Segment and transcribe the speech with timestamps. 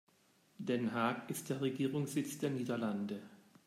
[0.57, 3.21] Den Haag ist der Regierungssitz der Niederlande.